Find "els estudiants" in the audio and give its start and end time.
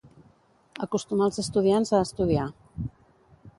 1.27-1.93